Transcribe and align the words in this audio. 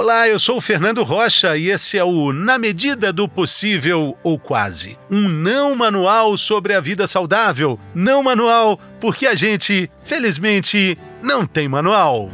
Olá, 0.00 0.28
eu 0.28 0.38
sou 0.38 0.58
o 0.58 0.60
Fernando 0.60 1.02
Rocha 1.02 1.56
e 1.56 1.70
esse 1.70 1.98
é 1.98 2.04
o 2.04 2.32
Na 2.32 2.56
Medida 2.56 3.12
do 3.12 3.28
Possível 3.28 4.16
ou 4.22 4.38
Quase. 4.38 4.96
Um 5.10 5.28
não 5.28 5.74
manual 5.74 6.38
sobre 6.38 6.72
a 6.72 6.80
vida 6.80 7.04
saudável. 7.08 7.80
Não 7.92 8.22
manual 8.22 8.78
porque 9.00 9.26
a 9.26 9.34
gente, 9.34 9.90
felizmente, 10.04 10.96
não 11.20 11.44
tem 11.44 11.68
manual. 11.68 12.30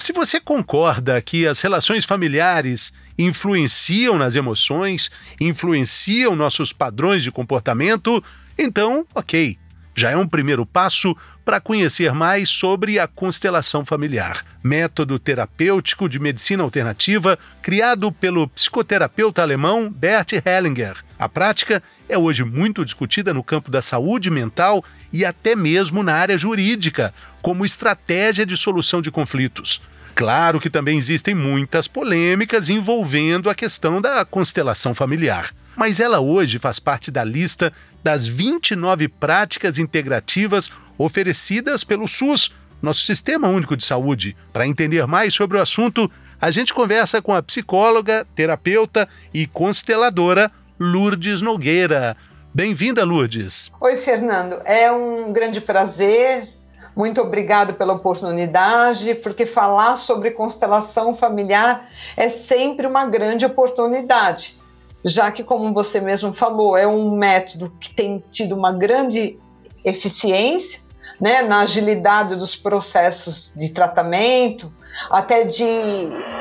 Se 0.00 0.12
você 0.12 0.40
concorda 0.40 1.22
que 1.22 1.46
as 1.46 1.60
relações 1.60 2.04
familiares 2.04 2.92
influenciam 3.16 4.18
nas 4.18 4.34
emoções, 4.34 5.12
influenciam 5.40 6.34
nossos 6.34 6.72
padrões 6.72 7.22
de 7.22 7.30
comportamento, 7.30 8.20
então, 8.58 9.06
ok 9.14 9.56
já 9.98 10.12
é 10.12 10.16
um 10.16 10.28
primeiro 10.28 10.64
passo 10.64 11.14
para 11.44 11.60
conhecer 11.60 12.12
mais 12.12 12.48
sobre 12.48 13.00
a 13.00 13.08
constelação 13.08 13.84
familiar, 13.84 14.44
método 14.62 15.18
terapêutico 15.18 16.08
de 16.08 16.20
medicina 16.20 16.62
alternativa 16.62 17.36
criado 17.60 18.12
pelo 18.12 18.46
psicoterapeuta 18.46 19.42
alemão 19.42 19.90
Bert 19.90 20.34
Hellinger. 20.44 20.96
A 21.18 21.28
prática 21.28 21.82
é 22.08 22.16
hoje 22.16 22.44
muito 22.44 22.84
discutida 22.84 23.34
no 23.34 23.42
campo 23.42 23.72
da 23.72 23.82
saúde 23.82 24.30
mental 24.30 24.84
e 25.12 25.24
até 25.24 25.56
mesmo 25.56 26.02
na 26.04 26.14
área 26.14 26.38
jurídica, 26.38 27.12
como 27.42 27.66
estratégia 27.66 28.46
de 28.46 28.56
solução 28.56 29.02
de 29.02 29.10
conflitos. 29.10 29.82
Claro 30.14 30.60
que 30.60 30.70
também 30.70 30.96
existem 30.96 31.34
muitas 31.34 31.88
polêmicas 31.88 32.68
envolvendo 32.68 33.50
a 33.50 33.54
questão 33.54 34.00
da 34.00 34.24
constelação 34.24 34.94
familiar 34.94 35.50
mas 35.78 36.00
ela 36.00 36.18
hoje 36.18 36.58
faz 36.58 36.80
parte 36.80 37.08
da 37.08 37.22
lista 37.22 37.72
das 38.02 38.26
29 38.26 39.06
práticas 39.06 39.78
integrativas 39.78 40.68
oferecidas 40.98 41.84
pelo 41.84 42.08
SUS, 42.08 42.52
nosso 42.82 43.06
Sistema 43.06 43.46
Único 43.46 43.76
de 43.76 43.84
Saúde. 43.84 44.36
Para 44.52 44.66
entender 44.66 45.06
mais 45.06 45.34
sobre 45.34 45.56
o 45.56 45.62
assunto, 45.62 46.10
a 46.40 46.50
gente 46.50 46.74
conversa 46.74 47.22
com 47.22 47.32
a 47.32 47.40
psicóloga, 47.40 48.26
terapeuta 48.34 49.08
e 49.32 49.46
consteladora 49.46 50.50
Lourdes 50.80 51.40
Nogueira. 51.40 52.16
Bem-vinda, 52.52 53.04
Lourdes. 53.04 53.70
Oi, 53.80 53.96
Fernando. 53.96 54.60
É 54.64 54.90
um 54.90 55.32
grande 55.32 55.60
prazer. 55.60 56.48
Muito 56.96 57.20
obrigado 57.20 57.74
pela 57.74 57.92
oportunidade, 57.92 59.14
porque 59.14 59.46
falar 59.46 59.94
sobre 59.94 60.32
constelação 60.32 61.14
familiar 61.14 61.88
é 62.16 62.28
sempre 62.28 62.84
uma 62.84 63.06
grande 63.06 63.46
oportunidade 63.46 64.58
já 65.04 65.30
que, 65.30 65.44
como 65.44 65.72
você 65.72 66.00
mesmo 66.00 66.32
falou, 66.32 66.76
é 66.76 66.86
um 66.86 67.16
método 67.16 67.72
que 67.80 67.94
tem 67.94 68.22
tido 68.30 68.56
uma 68.56 68.72
grande 68.72 69.38
eficiência 69.84 70.80
né, 71.20 71.42
na 71.42 71.60
agilidade 71.60 72.36
dos 72.36 72.54
processos 72.54 73.52
de 73.56 73.70
tratamento, 73.70 74.72
até 75.10 75.44
de 75.44 75.64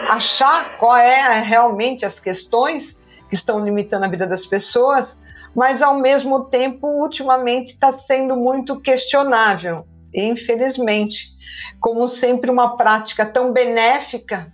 achar 0.09 0.78
qual 0.78 0.97
é 0.97 1.41
realmente 1.41 2.05
as 2.05 2.19
questões 2.19 3.03
que 3.30 3.35
estão 3.35 3.63
limitando 3.63 4.05
a 4.05 4.09
vida 4.09 4.25
das 4.25 4.45
pessoas, 4.45 5.19
mas 5.55 5.81
ao 5.81 6.00
mesmo 6.00 6.45
tempo, 6.45 6.88
ultimamente, 6.88 7.67
está 7.73 7.91
sendo 7.91 8.35
muito 8.35 8.80
questionável, 8.80 9.85
infelizmente. 10.13 11.36
Como 11.80 12.08
sempre, 12.08 12.52
uma 12.52 12.76
prática 12.78 13.26
tão 13.26 13.52
benéfica 13.52 14.52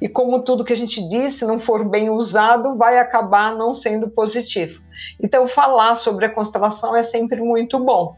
e 0.00 0.08
como 0.08 0.42
tudo 0.42 0.64
que 0.64 0.72
a 0.72 0.76
gente 0.76 1.06
disse 1.08 1.44
não 1.44 1.58
for 1.58 1.84
bem 1.88 2.10
usado, 2.10 2.76
vai 2.76 2.98
acabar 2.98 3.54
não 3.54 3.74
sendo 3.74 4.08
positivo. 4.08 4.82
Então, 5.22 5.46
falar 5.46 5.96
sobre 5.96 6.26
a 6.26 6.30
constelação 6.30 6.94
é 6.94 7.02
sempre 7.02 7.40
muito 7.40 7.78
bom. 7.78 8.16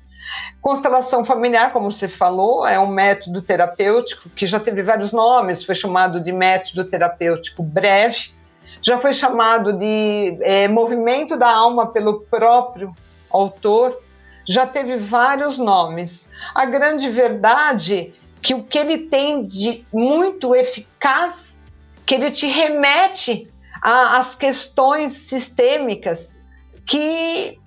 Constelação 0.60 1.24
familiar, 1.24 1.72
como 1.72 1.90
você 1.90 2.08
falou, 2.08 2.66
é 2.66 2.78
um 2.78 2.88
método 2.88 3.40
terapêutico 3.40 4.28
que 4.30 4.46
já 4.46 4.58
teve 4.58 4.82
vários 4.82 5.12
nomes, 5.12 5.64
foi 5.64 5.74
chamado 5.74 6.20
de 6.20 6.32
método 6.32 6.84
terapêutico 6.84 7.62
breve, 7.62 8.34
já 8.82 8.98
foi 8.98 9.12
chamado 9.12 9.72
de 9.72 10.38
é, 10.40 10.66
movimento 10.68 11.36
da 11.36 11.48
alma 11.48 11.92
pelo 11.92 12.20
próprio 12.22 12.92
autor, 13.30 14.02
já 14.46 14.66
teve 14.66 14.96
vários 14.96 15.58
nomes. 15.58 16.30
A 16.54 16.64
grande 16.64 17.08
verdade 17.10 18.14
que 18.40 18.54
o 18.54 18.62
que 18.62 18.78
ele 18.78 18.98
tem 18.98 19.44
de 19.44 19.84
muito 19.92 20.54
eficaz, 20.54 21.60
que 22.04 22.14
ele 22.14 22.30
te 22.30 22.46
remete 22.46 23.50
às 23.82 24.34
questões 24.34 25.12
sistêmicas 25.12 26.40
que 26.86 27.58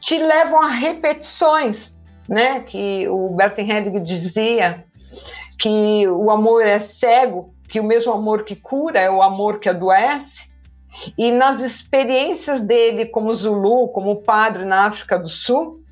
te 0.00 0.18
levam 0.18 0.60
a 0.60 0.68
repetições, 0.68 2.00
né? 2.28 2.60
Que 2.60 3.08
o 3.08 3.30
Bertrand 3.30 3.68
Helling 3.68 4.02
dizia 4.02 4.84
que 5.58 6.06
o 6.08 6.30
amor 6.30 6.66
é 6.66 6.80
cego, 6.80 7.54
que 7.68 7.78
o 7.78 7.84
mesmo 7.84 8.12
amor 8.12 8.44
que 8.44 8.56
cura 8.56 8.98
é 9.00 9.10
o 9.10 9.22
amor 9.22 9.60
que 9.60 9.68
adoece. 9.68 10.52
E 11.16 11.30
nas 11.30 11.60
experiências 11.60 12.60
dele 12.60 13.06
como 13.06 13.34
Zulu, 13.34 13.88
como 13.88 14.16
padre 14.16 14.64
na 14.64 14.86
África 14.86 15.18
do 15.18 15.28
Sul, 15.28 15.83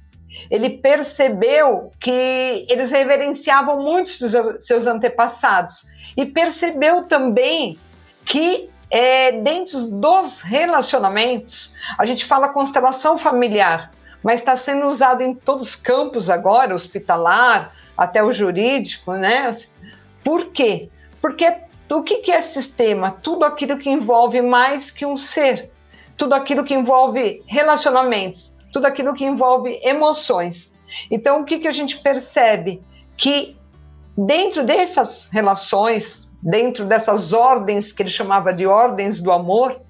ele 0.51 0.71
percebeu 0.71 1.91
que 1.99 2.67
eles 2.69 2.91
reverenciavam 2.91 3.83
muito 3.83 4.09
seus 4.61 4.87
antepassados 4.87 5.87
e 6.17 6.27
percebeu 6.27 7.05
também 7.05 7.79
que 8.25 8.71
é, 8.91 9.33
dentro 9.41 9.87
dos 9.87 10.43
relacionamentos, 10.43 11.75
a 11.97 12.05
gente 12.05 12.27
fala 12.27 12.51
constelação 12.51 13.17
familiar, 13.17 13.91
mas 14.23 14.41
está 14.41 14.55
sendo 14.55 14.87
usado 14.87 15.23
em 15.23 15.35
todos 15.35 15.69
os 15.69 15.77
campos 15.77 16.29
agora, 16.29 16.75
hospitalar, 16.75 17.73
até 17.97 18.23
o 18.23 18.33
jurídico, 18.33 19.15
né? 19.15 19.51
Por 20.23 20.49
quê? 20.49 20.91
Porque 21.21 21.51
o 21.91 22.03
que 22.03 22.31
é 22.31 22.43
sistema? 22.43 23.11
Tudo 23.11 23.45
aquilo 23.45 23.79
que 23.79 23.91
envolve 23.91 24.41
mais 24.43 24.91
que 24.91 25.07
um 25.07 25.17
ser, 25.17 25.71
tudo 26.17 26.35
aquilo 26.35 26.65
que 26.65 26.75
envolve 26.75 27.43
relacionamentos, 27.47 28.52
tudo 28.73 28.87
aquilo 28.87 29.15
que 29.15 29.25
envolve 29.25 29.79
emoções. 29.83 30.75
Então, 31.11 31.41
o 31.41 31.45
que, 31.45 31.59
que 31.59 31.69
a 31.69 31.73
gente 31.73 31.99
percebe? 31.99 32.83
Que 33.17 33.57
dentro 34.17 34.65
dessas 34.65 35.29
relações, 35.33 36.31
dentro 36.43 36.85
dessas 36.85 37.33
ordens 37.33 37.93
que 37.93 38.03
ele 38.03 38.11
chamava 38.11 38.53
de 38.53 38.67
ordens 38.67 39.21
do 39.21 39.31
amor, 39.31 39.81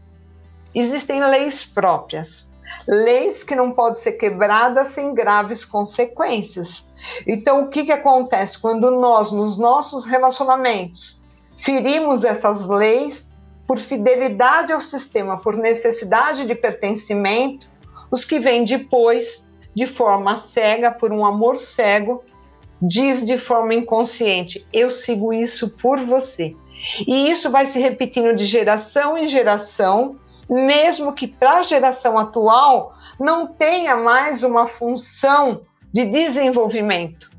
existem 0.74 1.20
leis 1.20 1.64
próprias. 1.64 2.52
Leis 2.88 3.44
que 3.44 3.54
não 3.54 3.72
podem 3.72 4.00
ser 4.00 4.12
quebradas 4.12 4.88
sem 4.88 5.14
graves 5.14 5.64
consequências. 5.64 6.90
Então, 7.26 7.64
o 7.64 7.68
que, 7.68 7.84
que 7.84 7.92
acontece 7.92 8.58
quando 8.58 8.90
nós, 8.90 9.30
nos 9.30 9.58
nossos 9.58 10.04
relacionamentos, 10.04 11.22
ferimos 11.56 12.24
essas 12.24 12.66
leis 12.66 13.32
por 13.66 13.78
fidelidade 13.78 14.72
ao 14.72 14.80
sistema, 14.80 15.38
por 15.38 15.56
necessidade 15.56 16.46
de 16.46 16.54
pertencimento, 16.54 17.70
os 18.12 18.26
que 18.26 18.38
vêm 18.38 18.62
depois, 18.62 19.48
de 19.74 19.86
forma 19.86 20.36
cega, 20.36 20.92
por 20.92 21.10
um 21.12 21.24
amor 21.24 21.58
cego, 21.58 22.22
diz 22.80 23.24
de 23.24 23.38
forma 23.38 23.74
inconsciente: 23.74 24.66
Eu 24.70 24.90
sigo 24.90 25.32
isso 25.32 25.70
por 25.78 25.98
você. 25.98 26.54
E 27.06 27.30
isso 27.30 27.50
vai 27.50 27.66
se 27.66 27.78
repetindo 27.78 28.34
de 28.34 28.44
geração 28.44 29.16
em 29.16 29.26
geração, 29.26 30.16
mesmo 30.48 31.14
que 31.14 31.26
para 31.26 31.58
a 31.58 31.62
geração 31.62 32.18
atual 32.18 32.92
não 33.18 33.46
tenha 33.46 33.96
mais 33.96 34.42
uma 34.42 34.66
função 34.66 35.62
de 35.92 36.04
desenvolvimento. 36.04 37.30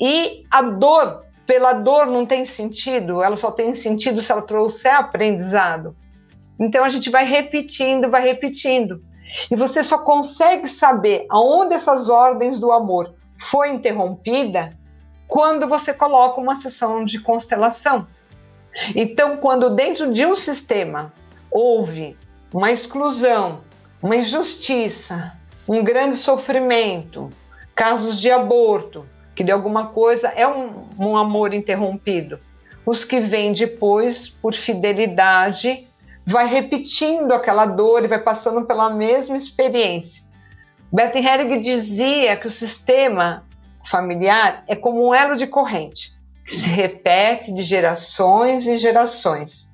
E 0.00 0.44
a 0.50 0.62
dor, 0.62 1.24
pela 1.44 1.72
dor 1.72 2.06
não 2.06 2.24
tem 2.24 2.46
sentido, 2.46 3.22
ela 3.22 3.36
só 3.36 3.50
tem 3.50 3.74
sentido 3.74 4.22
se 4.22 4.30
ela 4.30 4.42
trouxer 4.42 4.94
aprendizado. 4.94 5.96
Então 6.58 6.84
a 6.84 6.88
gente 6.88 7.10
vai 7.10 7.24
repetindo, 7.24 8.08
vai 8.08 8.22
repetindo. 8.22 9.02
E 9.50 9.56
você 9.56 9.82
só 9.82 9.98
consegue 9.98 10.66
saber 10.68 11.26
aonde 11.30 11.74
essas 11.74 12.08
ordens 12.08 12.58
do 12.60 12.72
amor 12.72 13.14
foi 13.38 13.70
interrompida 13.70 14.70
quando 15.26 15.66
você 15.66 15.94
coloca 15.94 16.40
uma 16.40 16.54
sessão 16.54 17.04
de 17.04 17.20
constelação. 17.20 18.06
Então, 18.94 19.36
quando 19.36 19.70
dentro 19.70 20.12
de 20.12 20.24
um 20.26 20.34
sistema 20.34 21.12
houve 21.50 22.16
uma 22.52 22.70
exclusão, 22.70 23.60
uma 24.02 24.16
injustiça, 24.16 25.32
um 25.68 25.82
grande 25.82 26.16
sofrimento, 26.16 27.30
casos 27.74 28.20
de 28.20 28.30
aborto, 28.30 29.06
que 29.34 29.42
de 29.42 29.50
alguma 29.50 29.88
coisa 29.88 30.28
é 30.28 30.46
um, 30.46 30.88
um 30.98 31.16
amor 31.16 31.54
interrompido. 31.54 32.38
Os 32.84 33.04
que 33.04 33.20
vêm 33.20 33.52
depois, 33.52 34.28
por 34.28 34.54
fidelidade, 34.54 35.88
vai 36.26 36.46
repetindo 36.46 37.32
aquela 37.32 37.66
dor 37.66 38.04
e 38.04 38.08
vai 38.08 38.20
passando 38.20 38.64
pela 38.64 38.90
mesma 38.90 39.36
experiência. 39.36 40.24
Bertin 40.92 41.24
Helling 41.24 41.60
dizia 41.60 42.36
que 42.36 42.46
o 42.46 42.50
sistema 42.50 43.44
familiar 43.84 44.62
é 44.68 44.76
como 44.76 45.08
um 45.08 45.14
elo 45.14 45.36
de 45.36 45.46
corrente 45.46 46.12
que 46.44 46.54
se 46.54 46.68
repete 46.68 47.52
de 47.52 47.62
gerações 47.62 48.66
em 48.66 48.76
gerações, 48.76 49.72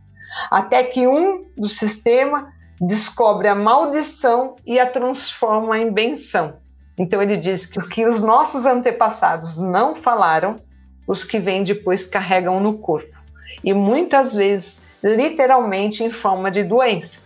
até 0.50 0.84
que 0.84 1.06
um 1.06 1.46
do 1.56 1.68
sistema 1.68 2.52
descobre 2.80 3.48
a 3.48 3.54
maldição 3.54 4.54
e 4.66 4.78
a 4.78 4.86
transforma 4.86 5.78
em 5.78 5.90
benção. 5.90 6.56
Então 6.98 7.22
ele 7.22 7.36
diz 7.36 7.66
que 7.66 7.80
o 7.80 7.88
que 7.88 8.06
os 8.06 8.20
nossos 8.20 8.66
antepassados 8.66 9.58
não 9.58 9.94
falaram, 9.94 10.60
os 11.06 11.24
que 11.24 11.38
vêm 11.38 11.64
depois 11.64 12.06
carregam 12.06 12.60
no 12.60 12.78
corpo. 12.78 13.16
E 13.64 13.72
muitas 13.72 14.34
vezes, 14.34 14.82
literalmente 15.02 16.02
em 16.02 16.10
forma 16.10 16.50
de 16.50 16.62
doença. 16.62 17.22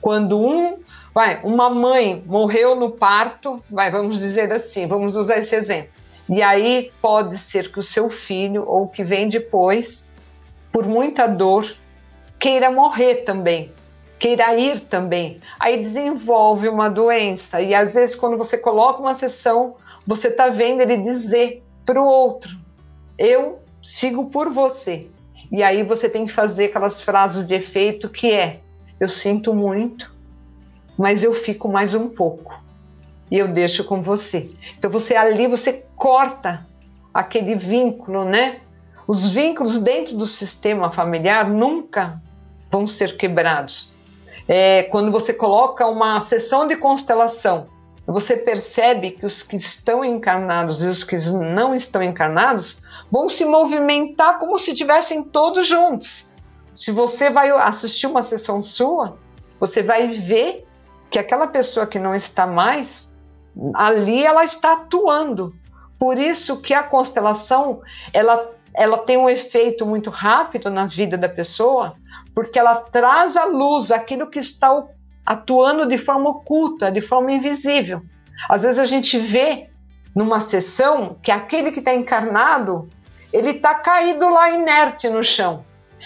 Quando 0.00 0.40
um, 0.40 0.78
vai, 1.14 1.40
uma 1.42 1.68
mãe 1.68 2.22
morreu 2.26 2.76
no 2.76 2.90
parto, 2.90 3.62
vai, 3.70 3.90
vamos 3.90 4.18
dizer 4.18 4.52
assim, 4.52 4.86
vamos 4.86 5.16
usar 5.16 5.38
esse 5.38 5.54
exemplo. 5.54 5.90
E 6.28 6.42
aí 6.42 6.92
pode 7.00 7.38
ser 7.38 7.72
que 7.72 7.78
o 7.78 7.82
seu 7.82 8.10
filho 8.10 8.64
ou 8.66 8.84
o 8.84 8.88
que 8.88 9.02
vem 9.02 9.28
depois, 9.28 10.12
por 10.70 10.86
muita 10.86 11.26
dor, 11.26 11.74
queira 12.38 12.70
morrer 12.70 13.24
também, 13.24 13.72
queira 14.18 14.54
ir 14.54 14.80
também. 14.80 15.40
Aí 15.58 15.78
desenvolve 15.78 16.68
uma 16.68 16.88
doença. 16.88 17.60
E 17.62 17.74
às 17.74 17.94
vezes, 17.94 18.14
quando 18.14 18.36
você 18.36 18.58
coloca 18.58 19.00
uma 19.00 19.14
sessão, 19.14 19.76
você 20.06 20.28
está 20.28 20.48
vendo 20.50 20.82
ele 20.82 20.98
dizer 20.98 21.62
para 21.84 22.00
o 22.00 22.06
outro: 22.06 22.50
Eu 23.16 23.58
sigo 23.82 24.26
por 24.26 24.50
você. 24.50 25.08
E 25.50 25.62
aí 25.62 25.82
você 25.82 26.08
tem 26.08 26.26
que 26.26 26.32
fazer 26.32 26.66
aquelas 26.66 27.02
frases 27.02 27.46
de 27.46 27.54
efeito 27.54 28.08
que 28.08 28.30
é: 28.32 28.60
Eu 29.00 29.08
sinto 29.08 29.54
muito, 29.54 30.14
mas 30.96 31.22
eu 31.22 31.32
fico 31.32 31.68
mais 31.68 31.94
um 31.94 32.08
pouco. 32.08 32.54
E 33.30 33.38
eu 33.38 33.48
deixo 33.48 33.84
com 33.84 34.02
você. 34.02 34.50
Então 34.78 34.90
você 34.90 35.14
ali 35.14 35.46
você 35.46 35.84
corta 35.96 36.66
aquele 37.12 37.54
vínculo, 37.54 38.24
né? 38.24 38.60
Os 39.06 39.30
vínculos 39.30 39.78
dentro 39.78 40.16
do 40.16 40.26
sistema 40.26 40.92
familiar 40.92 41.48
nunca 41.48 42.20
vão 42.70 42.86
ser 42.86 43.16
quebrados. 43.16 43.94
É, 44.46 44.84
quando 44.84 45.10
você 45.10 45.32
coloca 45.32 45.86
uma 45.86 46.20
sessão 46.20 46.66
de 46.66 46.76
constelação, 46.76 47.68
você 48.06 48.36
percebe 48.36 49.10
que 49.10 49.26
os 49.26 49.42
que 49.42 49.56
estão 49.56 50.02
encarnados 50.02 50.82
e 50.82 50.86
os 50.86 51.04
que 51.04 51.16
não 51.32 51.74
estão 51.74 52.02
encarnados 52.02 52.80
vão 53.10 53.28
se 53.28 53.44
movimentar 53.44 54.38
como 54.38 54.58
se 54.58 54.72
estivessem 54.72 55.22
todos 55.22 55.66
juntos. 55.66 56.32
Se 56.74 56.92
você 56.92 57.30
vai 57.30 57.50
assistir 57.50 58.06
uma 58.06 58.22
sessão 58.22 58.62
sua, 58.62 59.18
você 59.58 59.82
vai 59.82 60.08
ver 60.08 60.66
que 61.10 61.18
aquela 61.18 61.46
pessoa 61.46 61.86
que 61.86 61.98
não 61.98 62.14
está 62.14 62.46
mais 62.46 63.08
ali 63.74 64.24
ela 64.24 64.44
está 64.44 64.74
atuando. 64.74 65.54
Por 65.98 66.16
isso 66.16 66.60
que 66.60 66.74
a 66.74 66.82
constelação 66.82 67.80
ela 68.12 68.54
ela 68.74 68.98
tem 68.98 69.16
um 69.16 69.28
efeito 69.28 69.84
muito 69.84 70.08
rápido 70.08 70.70
na 70.70 70.86
vida 70.86 71.18
da 71.18 71.28
pessoa, 71.28 71.96
porque 72.32 72.58
ela 72.58 72.76
traz 72.76 73.36
à 73.36 73.46
luz 73.46 73.90
aquilo 73.90 74.30
que 74.30 74.38
está 74.38 74.86
atuando 75.26 75.84
de 75.84 75.98
forma 75.98 76.30
oculta, 76.30 76.92
de 76.92 77.00
forma 77.00 77.32
invisível. 77.32 78.00
Às 78.48 78.62
vezes 78.62 78.78
a 78.78 78.86
gente 78.86 79.18
vê 79.18 79.68
numa 80.14 80.40
sessão 80.40 81.16
que 81.20 81.32
aquele 81.32 81.72
que 81.72 81.80
está 81.80 81.92
encarnado, 81.92 82.88
ele 83.32 83.50
está 83.50 83.74
caído 83.74 84.28
lá 84.28 84.50
inerte 84.50 85.08
no 85.08 85.22
chão. 85.22 85.64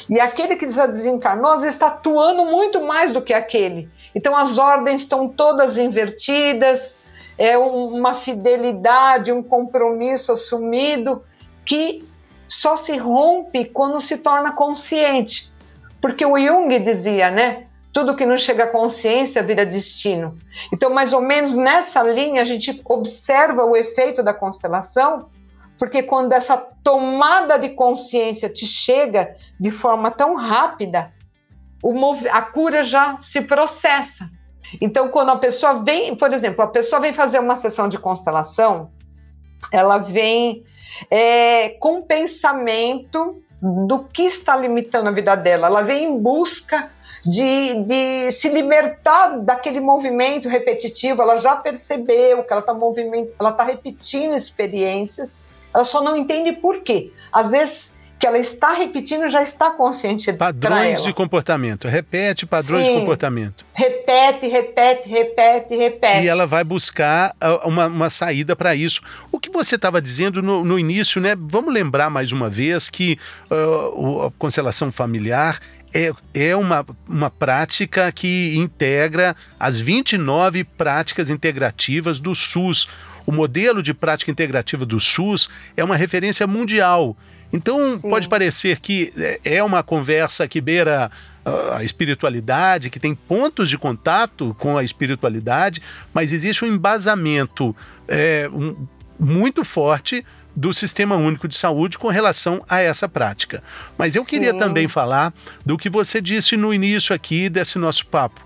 E 0.08 0.18
aquele 0.18 0.56
que 0.56 0.68
já 0.70 0.86
desencarnou, 0.86 1.58
vezes 1.58 1.74
está 1.74 1.88
atuando 1.88 2.46
muito 2.46 2.82
mais 2.82 3.12
do 3.12 3.20
que 3.20 3.34
aquele. 3.34 3.90
Então 4.14 4.36
as 4.36 4.58
ordens 4.58 5.02
estão 5.02 5.28
todas 5.28 5.76
invertidas, 5.76 6.96
é 7.38 7.56
uma 7.56 8.14
fidelidade, 8.14 9.32
um 9.32 9.42
compromisso 9.42 10.32
assumido 10.32 11.22
que 11.64 12.06
só 12.48 12.76
se 12.76 12.96
rompe 12.96 13.64
quando 13.64 14.00
se 14.00 14.18
torna 14.18 14.52
consciente. 14.52 15.52
Porque 16.00 16.24
o 16.24 16.38
Jung 16.38 16.78
dizia, 16.78 17.30
né? 17.30 17.66
Tudo 17.92 18.16
que 18.16 18.26
não 18.26 18.38
chega 18.38 18.64
à 18.64 18.66
consciência 18.66 19.42
vira 19.42 19.64
destino. 19.64 20.36
Então, 20.72 20.90
mais 20.90 21.12
ou 21.12 21.20
menos 21.20 21.56
nessa 21.56 22.02
linha, 22.02 22.42
a 22.42 22.44
gente 22.44 22.80
observa 22.84 23.64
o 23.64 23.76
efeito 23.76 24.22
da 24.22 24.34
constelação, 24.34 25.26
porque 25.82 26.00
quando 26.00 26.32
essa 26.32 26.56
tomada 26.56 27.58
de 27.58 27.70
consciência 27.70 28.48
te 28.48 28.64
chega 28.64 29.34
de 29.58 29.68
forma 29.68 30.12
tão 30.12 30.36
rápida, 30.36 31.12
a 32.30 32.40
cura 32.40 32.84
já 32.84 33.16
se 33.16 33.40
processa. 33.40 34.30
Então, 34.80 35.08
quando 35.08 35.30
a 35.30 35.38
pessoa 35.38 35.82
vem, 35.82 36.14
por 36.14 36.32
exemplo, 36.32 36.62
a 36.62 36.68
pessoa 36.68 37.00
vem 37.00 37.12
fazer 37.12 37.40
uma 37.40 37.56
sessão 37.56 37.88
de 37.88 37.98
constelação, 37.98 38.92
ela 39.72 39.98
vem 39.98 40.62
é, 41.10 41.70
com 41.80 42.00
pensamento 42.00 43.42
do 43.60 44.04
que 44.04 44.22
está 44.22 44.56
limitando 44.56 45.08
a 45.08 45.12
vida 45.12 45.34
dela. 45.34 45.66
Ela 45.66 45.82
vem 45.82 46.12
em 46.12 46.16
busca 46.16 46.92
de, 47.24 47.82
de 47.82 48.30
se 48.30 48.50
libertar 48.50 49.40
daquele 49.40 49.80
movimento 49.80 50.48
repetitivo. 50.48 51.22
Ela 51.22 51.38
já 51.38 51.56
percebeu 51.56 52.44
que 52.44 52.52
ela 52.52 52.60
está 52.60 52.72
ela 53.40 53.52
tá 53.52 53.64
repetindo 53.64 54.36
experiências. 54.36 55.44
Ela 55.74 55.84
só 55.84 56.02
não 56.02 56.16
entende 56.16 56.52
por 56.52 56.80
quê. 56.82 57.12
Às 57.32 57.52
vezes 57.52 58.02
que 58.22 58.26
ela 58.28 58.38
está 58.38 58.72
repetindo 58.72 59.26
já 59.26 59.42
está 59.42 59.72
consciente 59.72 60.32
padrões 60.34 61.02
de 61.02 61.12
comportamento 61.12 61.88
repete 61.88 62.46
padrões 62.46 62.86
Sim. 62.86 62.94
de 62.94 63.00
comportamento 63.00 63.64
repete 63.74 64.46
repete 64.46 65.08
repete 65.08 65.74
repete 65.74 66.22
e 66.22 66.28
ela 66.28 66.46
vai 66.46 66.62
buscar 66.62 67.34
ah, 67.40 67.66
uma, 67.66 67.88
uma 67.88 68.08
saída 68.08 68.54
para 68.54 68.76
isso 68.76 69.00
o 69.32 69.40
que 69.40 69.50
você 69.50 69.74
estava 69.74 70.00
dizendo 70.00 70.40
no, 70.40 70.64
no, 70.64 70.78
início 70.78 71.20
né 71.20 71.34
vamos 71.36 71.74
lembrar 71.74 72.10
mais 72.10 72.30
uma 72.30 72.48
vez 72.48 72.88
que 72.88 73.18
uh, 73.50 74.26
a 74.26 74.30
constelação 74.38 74.92
familiar 74.92 75.58
é, 75.92 76.12
é 76.32 76.56
uma, 76.56 76.86
uma 77.06 77.30
prática 77.30 78.10
que 78.10 78.54
integra 78.56 79.36
as 79.58 79.78
29 79.78 80.64
práticas 80.64 81.28
integrativas 81.28 82.18
do 82.18 82.34
SUS. 82.34 82.88
O 83.26 83.32
modelo 83.32 83.82
de 83.82 83.94
prática 83.94 84.30
integrativa 84.30 84.84
do 84.84 84.98
SUS 84.98 85.48
é 85.76 85.84
uma 85.84 85.96
referência 85.96 86.46
mundial 86.46 87.16
então, 87.52 87.96
Sim. 87.96 88.08
pode 88.08 88.28
parecer 88.28 88.80
que 88.80 89.12
é, 89.16 89.40
é 89.56 89.62
uma 89.62 89.82
conversa 89.82 90.48
que 90.48 90.60
beira 90.60 91.10
ah, 91.44 91.76
a 91.78 91.84
espiritualidade, 91.84 92.88
que 92.88 92.98
tem 92.98 93.14
pontos 93.14 93.68
de 93.68 93.76
contato 93.76 94.56
com 94.58 94.78
a 94.78 94.82
espiritualidade, 94.82 95.82
mas 96.14 96.32
existe 96.32 96.64
um 96.64 96.68
embasamento 96.68 97.76
é, 98.08 98.48
um, 98.52 98.74
muito 99.20 99.64
forte 99.64 100.24
do 100.54 100.72
Sistema 100.72 101.16
Único 101.16 101.48
de 101.48 101.54
Saúde 101.54 101.98
com 101.98 102.08
relação 102.08 102.62
a 102.68 102.80
essa 102.80 103.08
prática. 103.08 103.62
Mas 103.96 104.14
eu 104.14 104.24
Sim. 104.24 104.30
queria 104.30 104.58
também 104.58 104.88
falar 104.88 105.32
do 105.64 105.76
que 105.76 105.90
você 105.90 106.20
disse 106.20 106.56
no 106.56 106.72
início 106.72 107.14
aqui 107.14 107.48
desse 107.48 107.78
nosso 107.78 108.06
papo 108.06 108.40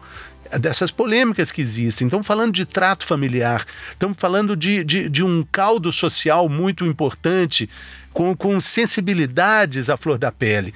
dessas 0.61 0.91
polêmicas 0.91 1.51
que 1.51 1.61
existem. 1.61 2.07
Estamos 2.07 2.27
falando 2.27 2.53
de 2.53 2.65
trato 2.65 3.05
familiar, 3.05 3.65
estamos 3.91 4.17
falando 4.19 4.57
de, 4.57 4.85
de, 4.85 5.09
de 5.09 5.23
um 5.23 5.45
caldo 5.51 5.93
social 5.93 6.49
muito 6.49 6.85
importante 6.85 7.69
com, 8.13 8.35
com 8.35 8.59
sensibilidades 8.61 9.91
à 9.91 9.97
flor 9.97 10.17
da 10.17 10.33
pele. 10.33 10.73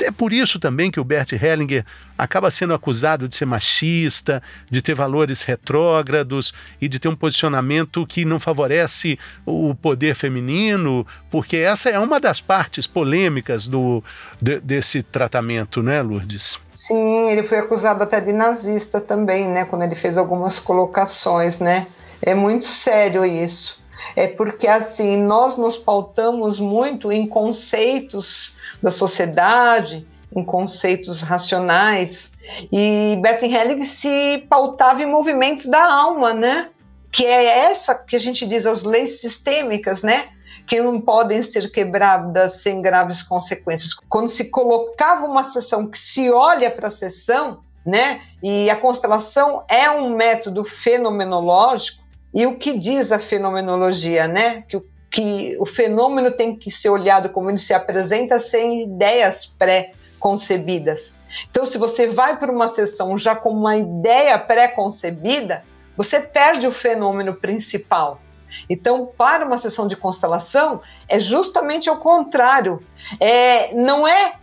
É 0.00 0.10
por 0.10 0.32
isso 0.32 0.58
também 0.58 0.90
que 0.90 1.00
o 1.00 1.04
Bert 1.04 1.32
Hellinger 1.32 1.84
acaba 2.18 2.50
sendo 2.50 2.74
acusado 2.74 3.28
de 3.28 3.36
ser 3.36 3.46
machista, 3.46 4.42
de 4.70 4.82
ter 4.82 4.94
valores 4.94 5.42
retrógrados 5.42 6.52
e 6.80 6.88
de 6.88 6.98
ter 6.98 7.08
um 7.08 7.16
posicionamento 7.16 8.06
que 8.06 8.24
não 8.24 8.38
favorece 8.38 9.18
o 9.44 9.74
poder 9.74 10.14
feminino, 10.14 11.06
porque 11.30 11.56
essa 11.56 11.88
é 11.90 11.98
uma 11.98 12.20
das 12.20 12.40
partes 12.40 12.86
polêmicas 12.86 13.66
do, 13.68 14.02
de, 14.40 14.60
desse 14.60 15.02
tratamento, 15.02 15.82
né, 15.82 16.02
Lourdes? 16.02 16.58
Sim, 16.74 17.30
ele 17.30 17.42
foi 17.42 17.58
acusado 17.58 18.02
até 18.02 18.20
de 18.20 18.32
nazista 18.32 19.00
também, 19.00 19.48
né, 19.48 19.64
quando 19.64 19.82
ele 19.82 19.94
fez 19.94 20.16
algumas 20.16 20.58
colocações, 20.58 21.58
né? 21.58 21.86
É 22.22 22.34
muito 22.34 22.64
sério 22.64 23.24
isso 23.24 23.85
é 24.14 24.28
porque 24.28 24.66
assim 24.66 25.16
nós 25.16 25.56
nos 25.56 25.76
pautamos 25.76 26.58
muito 26.58 27.10
em 27.10 27.26
conceitos 27.26 28.56
da 28.82 28.90
sociedade, 28.90 30.06
em 30.34 30.44
conceitos 30.44 31.22
racionais, 31.22 32.34
e 32.72 33.18
Bertin 33.22 33.54
Hellig 33.54 33.84
se 33.84 34.46
pautava 34.50 35.02
em 35.02 35.06
movimentos 35.06 35.66
da 35.66 35.92
alma, 35.92 36.34
né? 36.34 36.68
Que 37.10 37.24
é 37.24 37.70
essa 37.70 37.94
que 37.94 38.16
a 38.16 38.20
gente 38.20 38.46
diz 38.46 38.66
as 38.66 38.82
leis 38.82 39.20
sistêmicas, 39.20 40.02
né? 40.02 40.28
que 40.66 40.80
não 40.80 41.00
podem 41.00 41.42
ser 41.42 41.70
quebradas 41.70 42.62
sem 42.62 42.82
graves 42.82 43.22
consequências. 43.22 43.94
Quando 44.08 44.28
se 44.28 44.50
colocava 44.50 45.24
uma 45.24 45.44
sessão 45.44 45.86
que 45.86 45.96
se 45.96 46.30
olha 46.30 46.70
para 46.70 46.88
a 46.88 46.90
sessão, 46.90 47.60
né? 47.84 48.20
E 48.42 48.68
a 48.68 48.74
constelação 48.74 49.64
é 49.68 49.88
um 49.88 50.10
método 50.16 50.64
fenomenológico, 50.64 52.02
e 52.36 52.46
o 52.46 52.58
que 52.58 52.78
diz 52.78 53.12
a 53.12 53.18
fenomenologia, 53.18 54.28
né? 54.28 54.60
Que 54.68 54.76
o, 54.76 54.86
que 55.10 55.56
o 55.58 55.64
fenômeno 55.64 56.30
tem 56.30 56.54
que 56.54 56.70
ser 56.70 56.90
olhado 56.90 57.30
como 57.30 57.48
ele 57.48 57.56
se 57.56 57.72
apresenta 57.72 58.38
sem 58.38 58.82
ideias 58.82 59.46
pré-concebidas. 59.46 61.16
Então, 61.50 61.64
se 61.64 61.78
você 61.78 62.06
vai 62.06 62.36
para 62.38 62.52
uma 62.52 62.68
sessão 62.68 63.16
já 63.16 63.34
com 63.34 63.48
uma 63.48 63.78
ideia 63.78 64.38
pré-concebida, 64.38 65.64
você 65.96 66.20
perde 66.20 66.66
o 66.66 66.70
fenômeno 66.70 67.32
principal. 67.34 68.20
Então, 68.68 69.10
para 69.16 69.46
uma 69.46 69.56
sessão 69.56 69.88
de 69.88 69.96
constelação, 69.96 70.82
é 71.08 71.18
justamente 71.18 71.88
o 71.88 71.96
contrário. 71.96 72.82
É, 73.18 73.72
não 73.74 74.06
é 74.06 74.34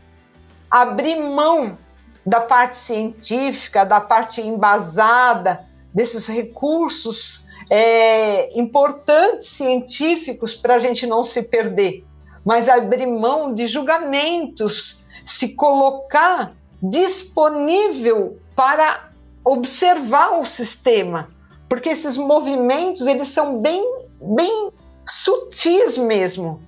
abrir 0.67 1.19
mão 1.19 1.77
da 2.25 2.41
parte 2.41 2.75
científica, 2.75 3.85
da 3.85 4.01
parte 4.01 4.41
embasada, 4.41 5.63
desses 5.93 6.25
recursos 6.25 7.52
é, 7.70 8.58
importantes 8.60 9.50
científicos 9.50 10.53
para 10.55 10.75
a 10.75 10.79
gente 10.79 11.05
não 11.05 11.24
se 11.24 11.43
perder, 11.43 12.05
mas 12.46 12.67
abrir 12.67 13.05
mão 13.05 13.53
de 13.53 13.67
julgamentos, 13.67 15.05
se 15.25 15.55
colocar 15.55 16.53
disponível 16.82 18.38
para 18.55 19.12
observar 19.46 20.39
o 20.39 20.46
sistema, 20.46 21.29
porque 21.70 21.89
esses 21.89 22.17
movimentos 22.17 23.08
eles 23.08 23.29
são 23.29 23.60
bem, 23.60 23.84
bem 24.22 24.72
sutis 25.05 25.98
mesmo. 25.98 26.62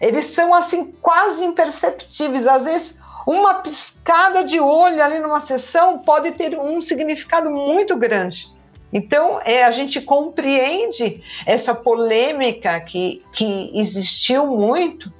Eles 0.00 0.26
são 0.26 0.54
assim 0.54 0.92
quase 1.02 1.44
imperceptíveis. 1.44 2.46
Às 2.46 2.64
vezes, 2.64 2.98
uma 3.26 3.54
piscada 3.54 4.44
de 4.44 4.60
olho 4.60 5.02
ali 5.02 5.18
numa 5.18 5.40
sessão 5.40 5.98
pode 5.98 6.32
ter 6.32 6.58
um 6.58 6.80
significado 6.80 7.50
muito 7.50 7.96
grande. 7.96 8.52
Então, 8.92 9.40
é, 9.44 9.64
a 9.64 9.70
gente 9.70 10.00
compreende 10.00 11.22
essa 11.44 11.74
polêmica 11.74 12.80
que, 12.80 13.22
que 13.32 13.78
existiu 13.78 14.46
muito 14.46 15.12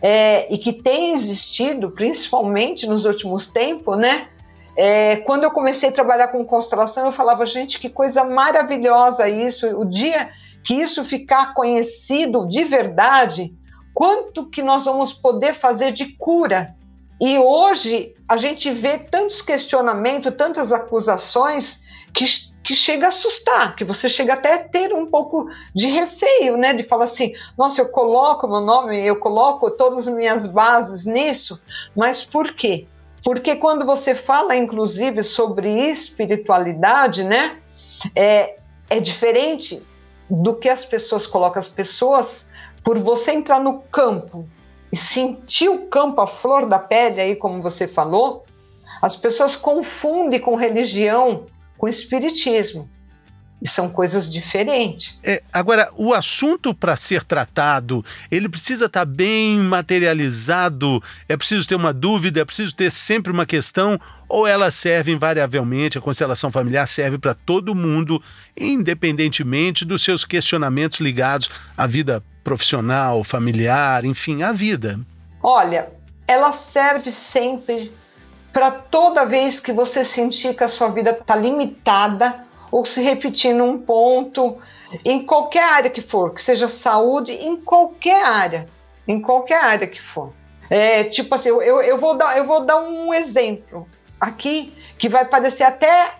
é, 0.00 0.52
e 0.52 0.58
que 0.58 0.72
tem 0.72 1.12
existido, 1.12 1.90
principalmente 1.90 2.86
nos 2.86 3.04
últimos 3.04 3.48
tempos, 3.48 3.96
né? 3.98 4.28
É, 4.74 5.16
quando 5.16 5.44
eu 5.44 5.50
comecei 5.50 5.90
a 5.90 5.92
trabalhar 5.92 6.28
com 6.28 6.44
constelação, 6.44 7.04
eu 7.04 7.12
falava, 7.12 7.44
gente, 7.44 7.78
que 7.78 7.90
coisa 7.90 8.24
maravilhosa 8.24 9.28
isso. 9.28 9.66
O 9.78 9.84
dia 9.84 10.30
que 10.64 10.74
isso 10.74 11.04
ficar 11.04 11.54
conhecido 11.54 12.48
de 12.48 12.64
verdade, 12.64 13.54
quanto 13.92 14.48
que 14.48 14.62
nós 14.62 14.84
vamos 14.84 15.12
poder 15.12 15.54
fazer 15.54 15.92
de 15.92 16.16
cura. 16.16 16.74
E 17.20 17.38
hoje 17.38 18.14
a 18.28 18.36
gente 18.36 18.70
vê 18.70 18.98
tantos 18.98 19.42
questionamentos, 19.42 20.34
tantas 20.36 20.72
acusações 20.72 21.84
que, 22.12 22.24
que 22.62 22.74
chega 22.74 23.06
a 23.06 23.08
assustar, 23.08 23.74
que 23.74 23.84
você 23.84 24.08
chega 24.08 24.34
até 24.34 24.54
a 24.54 24.58
ter 24.58 24.92
um 24.94 25.06
pouco 25.06 25.50
de 25.74 25.88
receio, 25.88 26.56
né? 26.56 26.72
De 26.72 26.82
falar 26.82 27.04
assim, 27.04 27.34
nossa, 27.58 27.80
eu 27.80 27.88
coloco 27.88 28.46
meu 28.46 28.60
nome, 28.60 29.04
eu 29.04 29.16
coloco 29.16 29.70
todas 29.70 30.06
as 30.06 30.14
minhas 30.14 30.46
bases 30.46 31.04
nisso, 31.06 31.60
mas 31.96 32.22
por 32.22 32.52
quê? 32.52 32.86
Porque 33.24 33.56
quando 33.56 33.84
você 33.84 34.14
fala, 34.14 34.56
inclusive, 34.56 35.22
sobre 35.22 35.68
espiritualidade, 35.68 37.24
né? 37.24 37.58
É, 38.16 38.56
é 38.90 39.00
diferente 39.00 39.82
do 40.28 40.54
que 40.54 40.68
as 40.68 40.84
pessoas 40.84 41.26
colocam. 41.26 41.60
As 41.60 41.68
pessoas, 41.68 42.48
por 42.82 42.98
você 42.98 43.32
entrar 43.32 43.60
no 43.60 43.80
campo 43.80 44.48
e 44.90 44.96
sentir 44.96 45.68
o 45.68 45.86
campo 45.86 46.20
a 46.20 46.26
flor 46.26 46.66
da 46.66 46.78
pele, 46.78 47.20
aí, 47.20 47.36
como 47.36 47.62
você 47.62 47.86
falou, 47.86 48.44
as 49.00 49.16
pessoas 49.16 49.56
confundem 49.56 50.40
com 50.40 50.54
religião, 50.56 51.46
com 51.76 51.88
espiritismo. 51.88 52.88
E 53.60 53.68
são 53.68 53.88
coisas 53.88 54.28
diferentes. 54.28 55.20
É, 55.22 55.40
agora, 55.52 55.88
o 55.96 56.12
assunto 56.12 56.74
para 56.74 56.96
ser 56.96 57.22
tratado, 57.22 58.04
ele 58.28 58.48
precisa 58.48 58.86
estar 58.86 59.00
tá 59.00 59.04
bem 59.04 59.56
materializado, 59.60 61.00
é 61.28 61.36
preciso 61.36 61.68
ter 61.68 61.76
uma 61.76 61.92
dúvida, 61.92 62.40
é 62.40 62.44
preciso 62.44 62.74
ter 62.74 62.90
sempre 62.90 63.30
uma 63.30 63.46
questão, 63.46 64.00
ou 64.28 64.48
ela 64.48 64.68
serve 64.72 65.12
invariavelmente, 65.12 65.96
a 65.96 66.00
constelação 66.00 66.50
familiar 66.50 66.88
serve 66.88 67.18
para 67.18 67.34
todo 67.34 67.72
mundo, 67.72 68.20
independentemente 68.56 69.84
dos 69.84 70.02
seus 70.02 70.24
questionamentos 70.24 70.98
ligados 70.98 71.48
à 71.76 71.86
vida 71.86 72.20
profissional, 72.42 73.22
familiar, 73.22 74.04
enfim, 74.04 74.42
à 74.42 74.52
vida. 74.52 74.98
Olha, 75.40 75.88
ela 76.26 76.52
serve 76.52 77.12
sempre 77.12 77.92
para 78.52 78.70
toda 78.70 79.24
vez 79.24 79.58
que 79.58 79.72
você 79.72 80.04
sentir 80.04 80.54
que 80.54 80.64
a 80.64 80.68
sua 80.68 80.88
vida 80.88 81.10
está 81.10 81.34
limitada 81.34 82.46
ou 82.70 82.84
se 82.84 83.02
repetir 83.02 83.54
num 83.54 83.78
ponto, 83.78 84.58
em 85.04 85.24
qualquer 85.24 85.64
área 85.64 85.90
que 85.90 86.00
for, 86.00 86.32
que 86.32 86.42
seja 86.42 86.68
saúde, 86.68 87.32
em 87.32 87.56
qualquer 87.56 88.24
área, 88.24 88.66
em 89.06 89.20
qualquer 89.20 89.62
área 89.62 89.86
que 89.86 90.00
for. 90.00 90.32
É, 90.68 91.04
tipo 91.04 91.34
assim, 91.34 91.48
eu, 91.48 91.82
eu, 91.82 91.98
vou 91.98 92.16
dar, 92.16 92.36
eu 92.36 92.46
vou 92.46 92.64
dar 92.64 92.80
um 92.80 93.12
exemplo 93.12 93.86
aqui 94.20 94.74
que 94.98 95.08
vai 95.08 95.24
parecer 95.24 95.64
até 95.64 96.14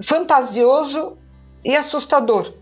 fantasioso 0.00 1.16
e 1.64 1.74
assustador. 1.74 2.52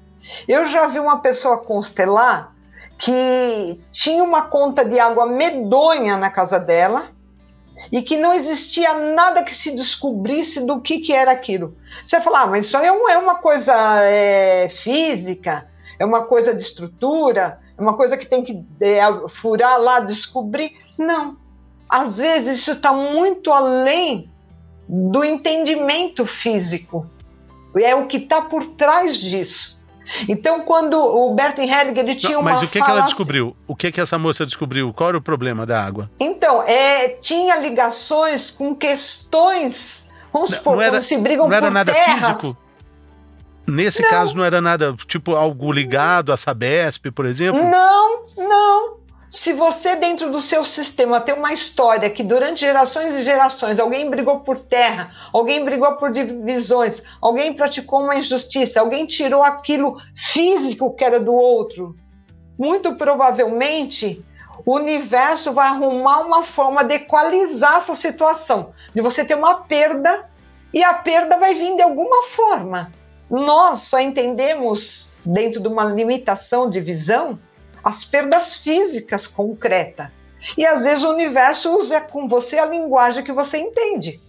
Eu 0.48 0.68
já 0.68 0.86
vi 0.86 0.98
uma 0.98 1.18
pessoa 1.18 1.58
constelar 1.58 2.54
que 2.98 3.80
tinha 3.90 4.22
uma 4.22 4.42
conta 4.42 4.84
de 4.84 4.98
água 4.98 5.26
medonha 5.26 6.16
na 6.16 6.30
casa 6.30 6.58
dela 6.58 7.13
e 7.90 8.02
que 8.02 8.16
não 8.16 8.32
existia 8.32 8.94
nada 8.94 9.42
que 9.42 9.54
se 9.54 9.70
descobrisse 9.72 10.60
do 10.64 10.80
que, 10.80 11.00
que 11.00 11.12
era 11.12 11.30
aquilo. 11.32 11.76
Você 12.04 12.20
fala, 12.20 12.42
ah, 12.42 12.46
mas 12.46 12.66
isso 12.66 12.76
aí 12.76 12.86
é 12.86 13.18
uma 13.18 13.36
coisa 13.36 13.74
é, 14.02 14.68
física, 14.68 15.68
é 15.98 16.04
uma 16.04 16.24
coisa 16.24 16.54
de 16.54 16.62
estrutura, 16.62 17.60
é 17.76 17.80
uma 17.80 17.96
coisa 17.96 18.16
que 18.16 18.26
tem 18.26 18.42
que 18.42 18.64
é, 18.80 19.00
furar 19.28 19.80
lá, 19.80 20.00
descobrir. 20.00 20.72
Não. 20.98 21.36
Às 21.88 22.18
vezes 22.18 22.58
isso 22.58 22.72
está 22.72 22.92
muito 22.92 23.52
além 23.52 24.30
do 24.88 25.24
entendimento 25.24 26.26
físico. 26.26 27.06
É 27.76 27.94
o 27.94 28.06
que 28.06 28.18
está 28.18 28.42
por 28.42 28.64
trás 28.66 29.16
disso. 29.16 29.73
Então, 30.28 30.60
quando 30.60 30.94
o 30.94 31.34
Bert 31.34 31.58
Hellinger 31.58 31.98
ele 31.98 32.14
tinha 32.14 32.34
Não, 32.34 32.40
uma 32.40 32.52
Mas 32.52 32.62
o 32.62 32.70
que, 32.70 32.82
que 32.82 32.90
ela 32.90 33.00
descobriu? 33.02 33.56
O 33.66 33.74
que, 33.74 33.90
que 33.90 34.00
essa 34.00 34.18
moça 34.18 34.44
descobriu? 34.44 34.92
Qual 34.92 35.08
era 35.08 35.18
o 35.18 35.22
problema 35.22 35.64
da 35.64 35.82
água? 35.82 36.10
Então, 36.20 36.62
é, 36.62 37.08
tinha 37.20 37.56
ligações 37.56 38.50
com 38.50 38.74
questões, 38.74 40.08
vamos 40.32 40.50
não, 40.50 40.58
supor, 40.58 40.76
não 40.76 40.82
era, 40.82 41.00
se 41.00 41.16
brigam 41.16 41.48
não 41.48 41.56
era 41.56 41.70
nada 41.70 41.92
terras. 41.92 42.40
físico? 42.40 42.64
Nesse 43.66 44.02
não. 44.02 44.10
caso, 44.10 44.36
não 44.36 44.44
era 44.44 44.60
nada, 44.60 44.94
tipo, 45.06 45.34
algo 45.34 45.72
ligado 45.72 46.32
a 46.32 46.36
Sabesp, 46.36 47.10
por 47.10 47.24
exemplo? 47.24 47.62
Não, 47.64 48.26
não. 48.36 48.96
Se 49.28 49.52
você, 49.52 49.96
dentro 49.96 50.30
do 50.30 50.40
seu 50.40 50.64
sistema, 50.64 51.20
tem 51.20 51.34
uma 51.34 51.52
história 51.52 52.10
que 52.10 52.22
durante 52.22 52.60
gerações 52.60 53.14
e 53.14 53.22
gerações 53.22 53.80
alguém 53.80 54.08
brigou 54.08 54.40
por 54.40 54.58
terra, 54.60 55.10
alguém 55.32 55.64
brigou 55.64 55.96
por 55.96 56.12
divisões, 56.12 57.02
alguém 57.20 57.54
praticou 57.54 58.02
uma 58.02 58.16
injustiça, 58.16 58.80
alguém 58.80 59.06
tirou 59.06 59.42
aquilo 59.42 59.96
físico 60.14 60.94
que 60.94 61.04
era 61.04 61.18
do 61.18 61.32
outro, 61.32 61.96
muito 62.58 62.94
provavelmente 62.94 64.24
o 64.64 64.76
universo 64.76 65.52
vai 65.52 65.68
arrumar 65.68 66.20
uma 66.20 66.42
forma 66.42 66.84
de 66.84 66.94
equalizar 66.94 67.76
essa 67.76 67.94
situação, 67.94 68.72
de 68.94 69.02
você 69.02 69.24
ter 69.24 69.34
uma 69.34 69.62
perda 69.62 70.30
e 70.72 70.82
a 70.82 70.94
perda 70.94 71.38
vai 71.38 71.54
vir 71.54 71.76
de 71.76 71.82
alguma 71.82 72.24
forma. 72.24 72.92
Nós 73.28 73.82
só 73.82 74.00
entendemos 74.00 75.10
dentro 75.24 75.60
de 75.60 75.68
uma 75.68 75.84
limitação 75.84 76.68
de 76.70 76.80
visão 76.80 77.38
as 77.84 78.04
perdas 78.04 78.56
físicas 78.56 79.26
concretas. 79.26 80.08
E 80.56 80.66
às 80.66 80.84
vezes 80.84 81.04
o 81.04 81.10
universo 81.10 81.76
usa 81.76 82.00
com 82.00 82.26
você 82.26 82.58
a 82.58 82.66
linguagem 82.66 83.24
que 83.24 83.32
você 83.32 83.58
entende, 83.58 84.20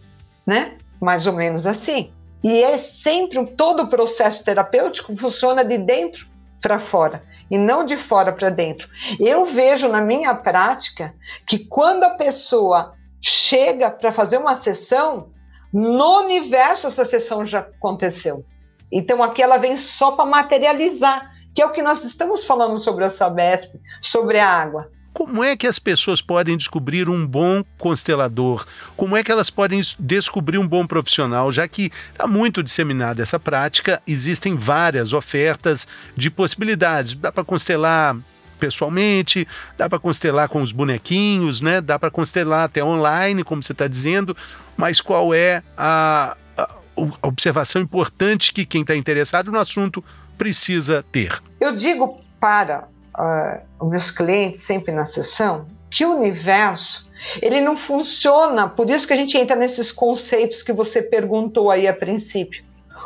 né? 0.45 0.77
Mais 1.01 1.25
ou 1.25 1.33
menos 1.33 1.65
assim. 1.65 2.11
E 2.43 2.61
é 2.61 2.77
sempre 2.77 3.43
todo 3.47 3.83
o 3.83 3.87
processo 3.87 4.43
terapêutico 4.43 5.15
funciona 5.17 5.63
de 5.63 5.77
dentro 5.77 6.27
para 6.61 6.79
fora 6.79 7.23
e 7.49 7.57
não 7.57 7.85
de 7.85 7.97
fora 7.97 8.31
para 8.31 8.49
dentro. 8.49 8.89
Eu 9.19 9.45
vejo 9.45 9.87
na 9.87 10.01
minha 10.01 10.33
prática 10.33 11.13
que 11.47 11.59
quando 11.59 12.03
a 12.03 12.11
pessoa 12.11 12.93
chega 13.21 13.89
para 13.89 14.11
fazer 14.11 14.37
uma 14.37 14.55
sessão, 14.55 15.29
no 15.73 16.19
universo 16.21 16.87
essa 16.87 17.03
sessão 17.03 17.43
já 17.43 17.59
aconteceu. 17.59 18.45
Então 18.91 19.21
aqui 19.21 19.41
ela 19.41 19.57
vem 19.57 19.75
só 19.75 20.11
para 20.11 20.25
materializar 20.25 21.34
que 21.55 21.61
é 21.61 21.65
o 21.65 21.71
que 21.71 21.81
nós 21.81 22.03
estamos 22.03 22.43
falando 22.43 22.77
sobre 22.77 23.05
a 23.05 23.09
Sabesp, 23.09 23.75
sobre 24.01 24.37
a 24.37 24.47
água. 24.47 24.91
Como 25.13 25.41
é 25.41 25.55
que 25.55 25.65
as 25.65 25.79
pessoas 25.79 26.21
podem 26.21 26.57
descobrir 26.57 27.07
um 27.07 27.25
bom 27.25 27.63
constelador? 27.77 28.67
Como 28.97 29.15
é 29.15 29.23
que 29.23 29.31
elas 29.31 29.49
podem 29.49 29.81
descobrir 29.97 30.57
um 30.57 30.67
bom 30.67 30.85
profissional? 30.85 31.49
Já 31.53 31.65
que 31.69 31.89
está 32.11 32.27
muito 32.27 32.61
disseminada 32.61 33.23
essa 33.23 33.39
prática, 33.39 34.01
existem 34.05 34.57
várias 34.57 35.13
ofertas 35.13 35.87
de 36.17 36.29
possibilidades. 36.29 37.15
Dá 37.15 37.31
para 37.31 37.45
constelar 37.45 38.17
pessoalmente, 38.59 39.47
dá 39.77 39.87
para 39.87 39.99
constelar 39.99 40.49
com 40.49 40.61
os 40.61 40.73
bonequinhos, 40.73 41.61
né? 41.61 41.79
Dá 41.79 41.97
para 41.97 42.11
constelar 42.11 42.65
até 42.65 42.83
online, 42.83 43.45
como 43.45 43.63
você 43.63 43.71
está 43.71 43.87
dizendo. 43.87 44.35
Mas 44.75 44.99
qual 44.99 45.33
é 45.33 45.63
a, 45.77 46.35
a 46.57 47.27
observação 47.27 47.81
importante 47.81 48.51
que 48.51 48.65
quem 48.65 48.81
está 48.81 48.97
interessado 48.97 49.49
no 49.49 49.59
assunto 49.59 50.03
precisa 50.37 51.03
ter? 51.11 51.41
Eu 51.59 51.75
digo 51.75 52.19
para 52.39 52.87
uh, 53.17 53.85
os 53.85 53.89
meus 53.89 54.11
clientes 54.11 54.61
sempre 54.61 54.93
na 54.93 55.05
sessão 55.05 55.67
que 55.89 56.05
o 56.05 56.15
universo 56.15 57.09
ele 57.41 57.61
não 57.61 57.77
funciona, 57.77 58.67
por 58.67 58.89
isso 58.89 59.07
que 59.07 59.13
a 59.13 59.15
gente 59.15 59.37
entra 59.37 59.55
nesses 59.55 59.91
conceitos 59.91 60.61
que 60.61 60.73
você 60.73 61.01
perguntou 61.01 61.71
aí 61.71 61.87
a 61.87 61.93
princípio. 61.93 62.63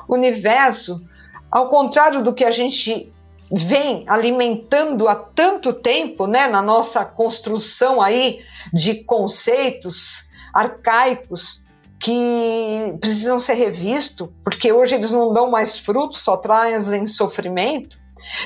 O 0.07 0.15
universo, 0.15 1.03
ao 1.51 1.69
contrário 1.69 2.23
do 2.23 2.33
que 2.33 2.43
a 2.43 2.51
gente 2.51 3.13
vem 3.51 4.03
alimentando 4.07 5.07
há 5.07 5.15
tanto 5.15 5.73
tempo, 5.73 6.27
né, 6.27 6.47
na 6.47 6.61
nossa 6.61 7.05
construção 7.05 8.01
aí 8.01 8.41
de 8.73 9.03
conceitos 9.03 10.29
arcaicos, 10.53 11.65
que 11.99 12.97
precisam 13.01 13.37
ser 13.37 13.55
revistos, 13.55 14.29
porque 14.43 14.71
hoje 14.71 14.95
eles 14.95 15.11
não 15.11 15.33
dão 15.33 15.49
mais 15.49 15.77
frutos, 15.77 16.21
só 16.21 16.37
trazem 16.37 17.05
sofrimento. 17.05 17.97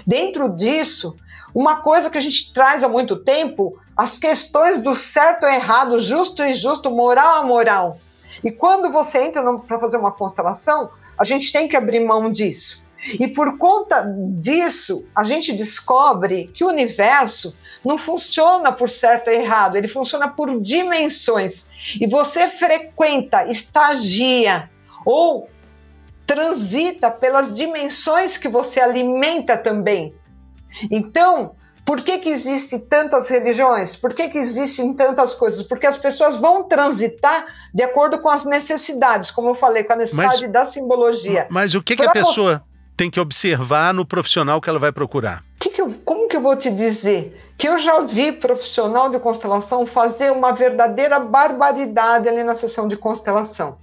Dentro 0.06 0.50
disso, 0.50 1.16
uma 1.54 1.78
coisa 1.78 2.10
que 2.10 2.18
a 2.18 2.22
gente 2.22 2.52
traz 2.52 2.84
há 2.84 2.90
muito 2.90 3.16
tempo, 3.16 3.78
as 3.96 4.18
questões 4.18 4.80
do 4.80 4.96
certo 4.96 5.46
e 5.46 5.56
errado, 5.56 6.00
justo 6.00 6.44
e 6.44 6.52
injusto, 6.52 6.90
moral 6.90 7.44
a 7.44 7.44
moral. 7.46 8.00
E 8.44 8.52
quando 8.52 8.92
você 8.92 9.26
entra 9.26 9.44
para 9.60 9.80
fazer 9.80 9.98
uma 9.98 10.12
constelação, 10.12 10.90
a 11.18 11.24
gente 11.24 11.52
tem 11.54 11.68
que 11.68 11.78
abrir 11.78 12.00
mão 12.00 12.32
disso. 12.32 12.84
E 13.20 13.28
por 13.28 13.58
conta 13.58 14.04
disso, 14.40 15.06
a 15.16 15.24
gente 15.24 15.52
descobre 15.52 16.48
que 16.48 16.64
o 16.64 16.70
universo 16.70 17.56
não 17.84 17.98
funciona 17.98 18.72
por 18.72 18.90
certo 18.90 19.30
e 19.30 19.36
errado, 19.36 19.76
ele 19.76 19.88
funciona 19.88 20.28
por 20.28 20.62
dimensões. 20.62 21.68
E 22.00 22.08
você 22.08 22.48
frequenta, 22.48 23.46
estagia 23.48 24.70
ou 25.06 25.50
transita 26.26 27.12
pelas 27.12 27.56
dimensões 27.56 28.38
que 28.38 28.48
você 28.48 28.80
alimenta 28.80 29.58
também. 29.58 30.16
Então, 30.90 31.56
por 31.86 32.02
que, 32.02 32.18
que 32.20 32.30
existem 32.30 32.80
tantas 32.80 33.30
religiões? 33.30 33.96
Por 33.96 34.14
que, 34.14 34.30
que 34.30 34.38
existem 34.38 34.94
tantas 34.94 35.34
coisas? 35.36 35.62
Porque 35.62 35.86
as 35.86 35.98
pessoas 35.98 36.38
vão 36.38 36.64
transitar 36.64 37.46
de 37.74 37.84
acordo 37.84 38.20
com 38.20 38.30
as 38.30 38.46
necessidades, 38.46 39.30
como 39.30 39.50
eu 39.50 39.56
falei, 39.56 39.84
com 39.84 39.94
a 39.94 39.98
necessidade 39.98 40.44
mas, 40.44 40.52
da 40.52 40.66
simbologia. 40.66 41.48
Mas 41.50 41.76
o 41.76 41.84
que, 41.84 41.96
que 41.96 42.04
a 42.04 42.12
pessoa 42.12 42.64
tem 42.96 43.12
que 43.12 43.20
observar 43.20 43.94
no 43.94 44.06
profissional 44.06 44.62
que 44.62 44.70
ela 44.70 44.80
vai 44.80 44.92
procurar? 44.92 45.44
Que 45.60 45.70
que 45.70 45.82
eu, 45.82 45.94
como 46.06 46.28
que 46.28 46.38
eu 46.38 46.42
vou 46.42 46.56
te 46.56 46.72
dizer? 46.72 47.43
Que 47.58 47.68
eu 47.68 47.78
já 47.78 48.02
vi 48.02 48.32
profissional 48.32 49.10
de 49.10 49.20
constelação 49.20 49.86
fazer 49.86 50.32
uma 50.32 50.52
verdadeira 50.52 51.20
barbaridade 51.20 52.28
ali 52.28 52.44
na 52.44 52.56
sessão 52.56 52.88
de 52.88 52.98
constelação. 52.98 53.78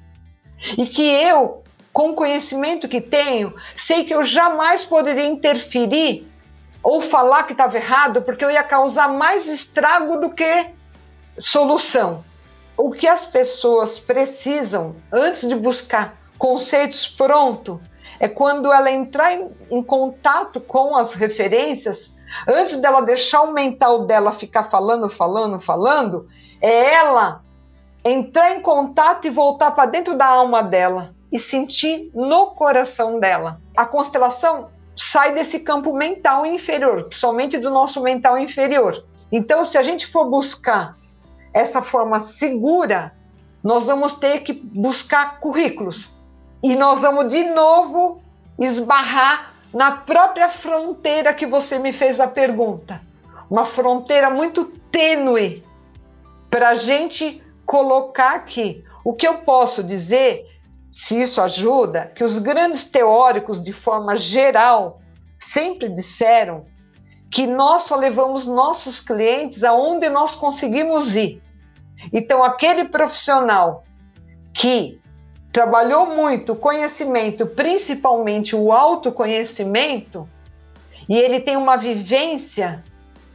E 0.76 0.86
que 0.86 1.02
eu, 1.02 1.62
com 1.92 2.10
o 2.10 2.14
conhecimento 2.14 2.88
que 2.88 3.00
tenho, 3.00 3.54
sei 3.74 4.04
que 4.04 4.14
eu 4.14 4.24
jamais 4.24 4.84
poderia 4.84 5.26
interferir 5.26 6.26
ou 6.82 7.00
falar 7.00 7.44
que 7.44 7.52
estava 7.52 7.76
errado, 7.76 8.22
porque 8.22 8.44
eu 8.44 8.50
ia 8.50 8.62
causar 8.62 9.08
mais 9.08 9.46
estrago 9.46 10.18
do 10.18 10.30
que 10.30 10.66
solução. 11.38 12.24
O 12.76 12.90
que 12.90 13.06
as 13.06 13.24
pessoas 13.24 13.98
precisam 13.98 14.96
antes 15.12 15.46
de 15.46 15.54
buscar 15.54 16.16
conceitos 16.38 17.06
prontos 17.06 17.78
é 18.20 18.28
quando 18.28 18.70
ela 18.70 18.90
entrar 18.90 19.32
em, 19.32 19.50
em 19.70 19.82
contato 19.82 20.60
com 20.60 20.94
as 20.94 21.14
referências, 21.14 22.18
antes 22.46 22.76
dela 22.76 23.00
deixar 23.00 23.40
o 23.40 23.52
mental 23.52 24.04
dela 24.04 24.30
ficar 24.30 24.64
falando, 24.64 25.08
falando, 25.08 25.58
falando, 25.58 26.28
é 26.60 26.94
ela 26.94 27.42
entrar 28.04 28.54
em 28.54 28.60
contato 28.60 29.26
e 29.26 29.30
voltar 29.30 29.70
para 29.70 29.86
dentro 29.86 30.16
da 30.16 30.26
alma 30.26 30.62
dela 30.62 31.14
e 31.32 31.38
sentir 31.38 32.10
no 32.14 32.48
coração 32.48 33.18
dela. 33.18 33.58
A 33.74 33.86
constelação 33.86 34.68
sai 34.94 35.34
desse 35.34 35.60
campo 35.60 35.94
mental 35.94 36.44
inferior, 36.44 37.08
somente 37.10 37.56
do 37.56 37.70
nosso 37.70 38.02
mental 38.02 38.36
inferior. 38.36 39.02
Então, 39.32 39.64
se 39.64 39.78
a 39.78 39.82
gente 39.82 40.06
for 40.06 40.28
buscar 40.28 40.98
essa 41.54 41.80
forma 41.80 42.20
segura, 42.20 43.14
nós 43.62 43.86
vamos 43.86 44.14
ter 44.14 44.40
que 44.40 44.52
buscar 44.52 45.40
currículos 45.40 46.19
e 46.62 46.76
nós 46.76 47.02
vamos 47.02 47.28
de 47.28 47.44
novo 47.44 48.22
esbarrar 48.58 49.54
na 49.72 49.92
própria 49.92 50.48
fronteira 50.48 51.32
que 51.32 51.46
você 51.46 51.78
me 51.78 51.92
fez 51.92 52.20
a 52.20 52.26
pergunta. 52.26 53.00
Uma 53.48 53.64
fronteira 53.64 54.30
muito 54.30 54.66
tênue 54.90 55.64
para 56.50 56.70
a 56.70 56.74
gente 56.74 57.42
colocar 57.64 58.34
aqui. 58.34 58.84
O 59.04 59.14
que 59.14 59.26
eu 59.26 59.38
posso 59.38 59.82
dizer, 59.82 60.44
se 60.90 61.20
isso 61.20 61.40
ajuda, 61.40 62.12
que 62.14 62.24
os 62.24 62.38
grandes 62.38 62.84
teóricos, 62.84 63.62
de 63.62 63.72
forma 63.72 64.16
geral, 64.16 65.00
sempre 65.38 65.88
disseram 65.88 66.66
que 67.30 67.46
nós 67.46 67.84
só 67.84 67.96
levamos 67.96 68.46
nossos 68.46 69.00
clientes 69.00 69.62
aonde 69.62 70.08
nós 70.08 70.34
conseguimos 70.34 71.14
ir. 71.14 71.40
Então, 72.12 72.42
aquele 72.42 72.86
profissional 72.86 73.84
que 74.52 74.99
trabalhou 75.52 76.06
muito 76.06 76.52
o 76.52 76.56
conhecimento, 76.56 77.46
principalmente 77.46 78.54
o 78.54 78.72
autoconhecimento, 78.72 80.28
e 81.08 81.18
ele 81.18 81.40
tem 81.40 81.56
uma 81.56 81.76
vivência, 81.76 82.84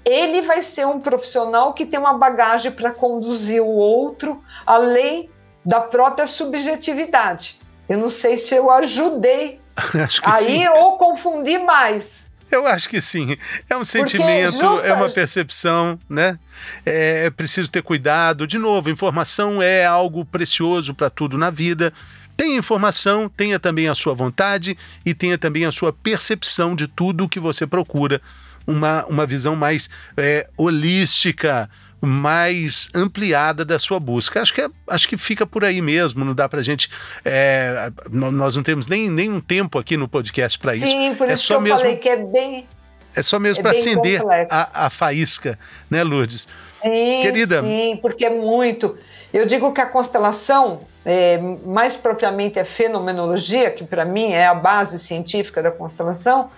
ele 0.04 0.42
vai 0.44 0.62
ser 0.62 0.86
um 0.88 1.00
profissional 1.00 1.74
que 1.74 1.86
tem 1.86 2.00
uma 2.00 2.14
bagagem 2.14 2.72
para 2.72 2.92
conduzir 2.92 3.62
o 3.62 3.76
outro 3.76 4.42
além 4.66 5.30
da 5.66 5.82
própria 5.82 6.28
subjetividade. 6.28 7.60
Eu 7.90 7.98
não 7.98 8.10
sei 8.10 8.38
se 8.38 8.56
eu 8.56 8.72
ajudei 8.72 9.60
aí 10.24 10.60
sim. 10.60 10.68
ou 10.68 10.98
confundi 10.98 11.58
mais. 11.60 12.25
Eu 12.52 12.68
acho 12.68 12.88
que 12.88 13.02
sim. 13.02 13.36
É 13.70 13.76
um 13.76 13.84
sentimento, 13.84 14.60
justa... 14.60 14.88
é 14.88 14.94
uma 14.94 15.10
percepção, 15.10 16.00
né? 16.08 16.40
É, 16.86 17.26
é 17.26 17.30
preciso 17.30 17.70
ter 17.70 17.82
cuidado. 17.82 18.48
De 18.48 18.58
novo, 18.58 18.90
informação 18.90 19.62
é 19.62 19.86
algo 19.86 20.24
precioso 20.24 20.94
para 20.94 21.10
tudo 21.10 21.38
na 21.38 21.50
vida. 21.50 21.92
Tenha 22.38 22.58
informação, 22.58 23.30
tenha 23.30 23.60
também 23.60 23.88
a 23.88 23.96
sua 23.96 24.14
vontade 24.14 24.78
e 25.06 25.14
tenha 25.14 25.38
também 25.38 25.66
a 25.66 25.72
sua 25.72 25.94
percepção 25.94 26.76
de 26.76 26.88
tudo 26.88 27.24
o 27.24 27.30
que 27.30 27.40
você 27.40 27.66
procura. 27.66 28.22
Uma, 28.68 29.06
uma 29.06 29.26
visão 29.26 29.56
mais 29.56 29.90
é, 30.18 30.48
holística, 30.58 31.70
mais 32.06 32.90
ampliada 32.94 33.66
da 33.66 33.80
sua 33.80 34.00
busca. 34.00 34.42
Acho 34.42 34.54
que, 34.54 34.62
é, 34.62 34.70
acho 34.88 35.08
que 35.08 35.18
fica 35.18 35.46
por 35.46 35.66
aí 35.66 35.82
mesmo, 35.82 36.24
não 36.24 36.34
dá 36.34 36.48
para 36.48 36.62
gente. 36.62 36.90
É, 37.24 37.92
nós 38.12 38.56
não 38.56 38.64
temos 38.64 38.88
nem, 38.88 39.10
nem 39.10 39.32
um 39.32 39.42
tempo 39.42 39.78
aqui 39.78 39.98
no 39.98 40.08
podcast 40.08 40.58
para 40.60 40.76
isso. 40.76 40.86
Sim, 40.86 41.16
por 41.16 41.30
é 41.30 41.34
isso 41.34 41.48
que 41.48 41.54
eu 41.54 41.62
mesmo, 41.62 41.80
falei 41.80 41.98
que 41.98 42.10
é 42.10 42.18
bem. 42.18 42.68
É 43.16 43.22
só 43.22 43.40
mesmo 43.40 43.60
é 43.60 43.64
para 43.64 43.72
acender 43.72 44.22
a, 44.50 44.86
a, 44.86 44.90
faísca, 44.90 45.58
né, 45.90 46.04
Lourdes? 46.04 46.48
Sim, 46.82 47.22
Querida. 47.22 47.62
sim, 47.62 47.98
porque 48.02 48.26
é 48.26 48.30
muito. 48.30 48.98
Eu 49.34 49.46
digo 49.46 49.72
que 49.74 49.82
a 49.82 49.86
constelação, 49.86 50.82
é, 51.06 51.38
mais 51.66 51.96
propriamente 51.96 52.60
a 52.60 52.66
fenomenologia, 52.66 53.72
que 53.72 53.84
para 53.84 54.06
mim 54.06 54.32
é 54.32 54.46
a 54.46 54.54
base 54.54 55.00
científica 55.00 55.64
da 55.64 55.72
constelação, 55.72 56.50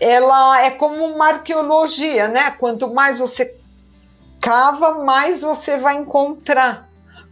ela 0.00 0.64
é 0.64 0.70
como 0.70 1.04
uma 1.04 1.28
arqueologia, 1.28 2.28
né? 2.28 2.50
Quanto 2.58 2.92
mais 2.92 3.18
você 3.18 3.57
cava, 4.40 5.04
mais 5.04 5.42
você 5.42 5.76
vai 5.76 5.96
encontrar. 5.96 6.88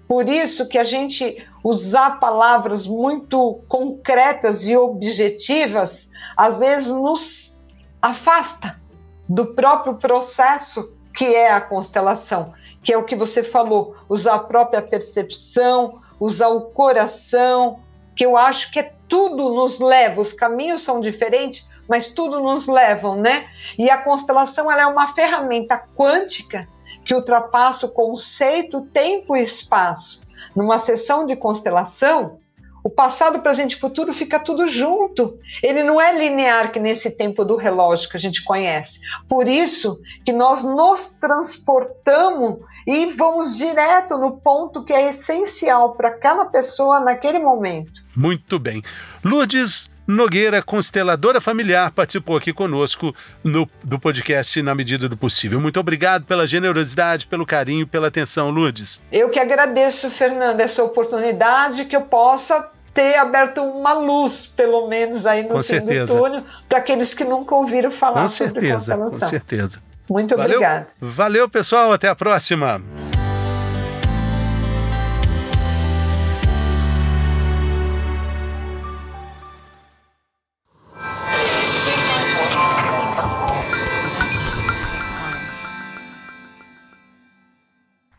Por 0.09 0.29
isso 0.29 0.69
que 0.69 0.79
a 0.79 0.85
gente 0.85 1.45
usar 1.64 2.21
palavras 2.21 2.87
muito 2.87 3.61
concretas 3.69 4.66
e 4.66 4.77
objetivas, 4.77 6.11
às 6.37 6.61
vezes 6.61 6.90
nos 6.92 7.61
afasta 8.01 8.81
do 9.29 9.47
próprio 9.47 9.97
processo 9.97 10.97
que 11.12 11.35
é 11.35 11.51
a 11.51 11.61
constelação, 11.61 12.53
que 12.83 12.92
é 12.92 12.99
o 12.99 13.05
que 13.05 13.16
você 13.16 13.42
falou, 13.42 13.97
usar 14.09 14.35
a 14.35 14.38
própria 14.38 14.83
percepção, 14.83 16.01
usar 16.21 16.49
o 16.49 16.61
coração, 16.61 17.81
que 18.14 18.25
eu 18.25 18.37
acho 18.37 18.71
que 18.71 18.79
é 18.79 18.92
tudo 19.09 19.51
nos 19.51 19.81
leva, 19.81 20.21
os 20.21 20.33
caminhos 20.33 20.83
são 20.83 21.01
diferentes, 21.01 21.69
mas 21.88 22.09
tudo 22.09 22.40
nos 22.40 22.66
levam, 22.66 23.16
né? 23.16 23.49
E 23.79 23.90
a 23.90 23.99
constelação 23.99 24.71
ela 24.71 24.83
é 24.83 24.87
uma 24.87 25.09
ferramenta 25.09 25.83
quântica 25.97 26.69
que 27.07 27.14
ultrapassa 27.14 27.87
o 27.87 27.92
conceito 27.92 28.83
tempo 28.92 29.37
e 29.37 29.42
espaço. 29.42 30.23
Numa 30.55 30.79
sessão 30.79 31.25
de 31.25 31.37
constelação, 31.37 32.38
o 32.87 32.88
passado, 32.88 33.40
presente 33.40 33.73
e 33.73 33.81
futuro 33.81 34.12
fica 34.14 34.38
tudo 34.38 34.69
junto. 34.69 35.40
Ele 35.61 35.83
não 35.83 36.01
é 36.01 36.16
linear 36.16 36.71
que 36.71 36.79
nesse 36.79 37.16
tempo 37.16 37.45
do 37.45 37.57
relógio 37.57 38.09
que 38.09 38.16
a 38.16 38.21
gente 38.21 38.45
conhece. 38.45 39.01
Por 39.29 39.49
isso 39.49 40.01
que 40.25 40.33
nós 40.33 40.62
nos 40.62 41.11
transportamos 41.11 42.59
e 42.87 43.07
vamos 43.07 43.57
direto 43.57 44.16
no 44.16 44.37
ponto 44.37 44.85
que 44.85 44.92
é 44.92 45.09
essencial 45.09 45.97
para 45.97 46.11
aquela 46.11 46.45
pessoa 46.45 47.01
naquele 47.01 47.40
momento. 47.40 48.05
Muito 48.14 48.57
bem. 48.57 48.81
Lourdes 49.25 49.90
Nogueira, 50.07 50.62
consteladora 50.62 51.40
familiar, 51.40 51.90
participou 51.90 52.37
aqui 52.37 52.53
conosco 52.53 53.14
no, 53.42 53.69
do 53.83 53.99
podcast 53.99 54.62
Na 54.62 54.75
Medida 54.75 55.09
do 55.09 55.16
Possível. 55.16 55.61
Muito 55.61 55.81
obrigado 55.81 56.25
pela 56.25 56.47
generosidade, 56.47 57.27
pelo 57.27 57.45
carinho, 57.45 57.87
pela 57.87 58.09
atenção, 58.09 58.51
Lourdes. 58.51 59.03
Eu 59.11 59.29
que 59.31 59.40
agradeço, 59.40 60.11
Fernando, 60.11 60.61
essa 60.61 60.83
oportunidade 60.85 61.85
que 61.87 61.97
eu 61.97 62.03
possa 62.03 62.71
ter 62.95 63.16
aberto 63.16 63.62
uma 63.62 63.92
luz, 63.95 64.47
pelo 64.47 64.88
menos 64.88 65.27
aí 65.27 65.42
no 65.42 65.51
com 65.51 65.62
fim 65.62 65.69
certeza. 65.69 66.14
do 66.14 66.23
túnel, 66.23 66.45
para 66.69 66.79
aqueles 66.79 67.12
que 67.12 67.25
nunca 67.25 67.55
ouviram 67.55 67.90
falar 67.90 68.23
com 68.23 68.29
sobre 68.29 68.55
certeza, 68.55 68.75
constelação. 68.75 69.21
Com 69.21 69.27
certeza. 69.27 69.83
Muito 70.09 70.37
Valeu, 70.37 70.57
obrigada. 70.57 70.87
Valeu, 71.01 71.49
pessoal. 71.49 71.92
Até 71.92 72.09
a 72.09 72.14
próxima. 72.14 72.81